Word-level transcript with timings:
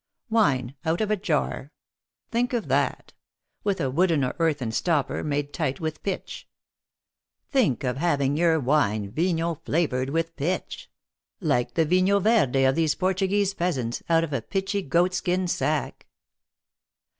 Wine 0.31 0.73
out 0.83 0.99
of 0.99 1.11
a 1.11 1.15
jar! 1.15 1.71
Think 2.31 2.53
of 2.53 2.69
that. 2.69 3.13
With 3.63 3.79
a 3.79 3.91
wooden 3.91 4.23
or 4.23 4.33
earthen 4.39 4.71
stopper, 4.71 5.23
made 5.23 5.53
tight 5.53 5.79
with 5.79 6.01
pitch. 6.01 6.47
Think 7.51 7.83
of 7.83 7.97
having 7.97 8.35
your 8.35 8.59
wine 8.59 9.11
vinho 9.11 9.63
flavored 9.63 10.09
with 10.09 10.35
pitch! 10.35 10.89
like 11.39 11.75
the 11.75 11.85
vinho 11.85 12.19
verde 12.19 12.63
of 12.63 12.73
these 12.73 12.95
Portuguese 12.95 13.53
peasants, 13.53 14.01
out 14.09 14.23
of 14.23 14.33
a 14.33 14.41
pitchy 14.41 14.81
goat 14.81 15.13
skin 15.13 15.47
sack." 15.47 16.07